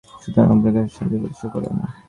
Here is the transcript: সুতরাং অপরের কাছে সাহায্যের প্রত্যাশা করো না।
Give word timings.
সুতরাং 0.21 0.47
অপরের 0.53 0.73
কাছে 0.75 0.91
সাহায্যের 0.95 1.21
প্রত্যাশা 1.23 1.47
করো 1.53 1.69
না। 1.77 1.85